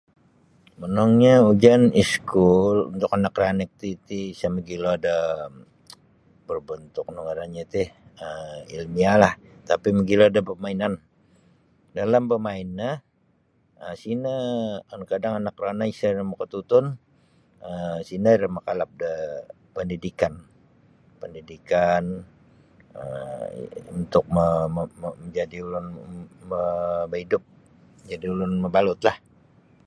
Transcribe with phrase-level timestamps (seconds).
[0.79, 5.15] Monongnyo ujian iskul untuk anak ranik ti ti isa mogilo da
[6.47, 7.83] berbontuk nunu ngarannyo ti
[8.25, 9.33] um ilmiahlah
[9.69, 10.93] tapi mogilo da pamainan
[11.97, 12.91] dalam bamain no
[13.83, 14.33] um sino
[14.89, 16.85] kadang-kadang anak rono isa iro makatutun
[17.67, 19.11] um sino iro makalap da
[19.75, 20.33] pandidikan
[21.19, 22.03] pandidikan
[23.01, 24.45] um untuk ma
[25.25, 25.87] majadi ulun
[26.49, 26.61] ba
[27.11, 27.43] baidup
[28.01, 29.17] majadi ulun mabalutlah.